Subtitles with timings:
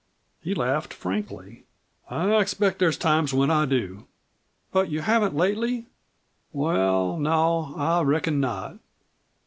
[0.41, 1.65] He laughed frankly.
[2.09, 4.07] "I expect there's times when I do."
[4.71, 5.85] "But you haven't lately?"
[6.51, 8.79] "Well, no, I reckon not."